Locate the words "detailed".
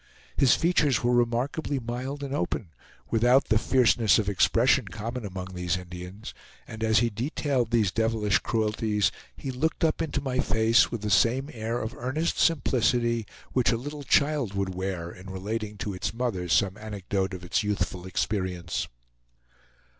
7.11-7.69